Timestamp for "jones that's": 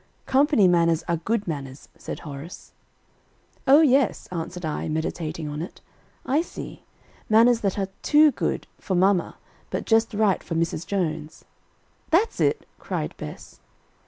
10.87-12.39